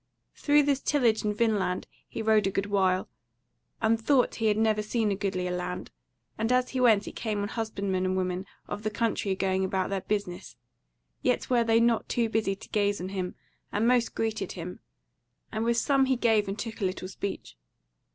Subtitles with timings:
[0.33, 3.07] Through this tillage and vine land he rode a good while,
[3.83, 5.91] and thought he had never seen a goodlier land;
[6.39, 9.91] and as he went he came on husbandmen and women of the country going about
[9.91, 10.55] their business:
[11.21, 13.35] yet were they not too busy to gaze on him,
[13.71, 14.79] and most greeted him;
[15.51, 17.55] and with some he gave and took a little speech.